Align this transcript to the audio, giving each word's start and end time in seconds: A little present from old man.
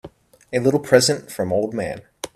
A 0.51 0.57
little 0.57 0.79
present 0.79 1.31
from 1.31 1.53
old 1.53 1.75
man. 1.75 2.01